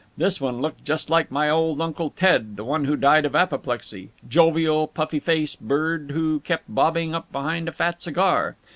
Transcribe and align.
This 0.17 0.41
one 0.41 0.63
looked 0.63 0.83
just 0.83 1.11
like 1.11 1.29
my 1.29 1.47
old 1.47 1.79
Uncle 1.79 2.09
Ted, 2.09 2.55
the 2.57 2.63
one 2.63 2.85
who 2.85 2.95
died 2.95 3.23
of 3.23 3.35
apoplexy. 3.35 4.09
Jovial, 4.27 4.87
puffy 4.87 5.19
faced 5.19 5.61
bird, 5.61 6.09
who 6.11 6.39
kept 6.39 6.63
bobbing 6.67 7.13
up 7.13 7.31
behind 7.31 7.67
a 7.69 7.71
fat 7.71 8.01
cigar. 8.01 8.55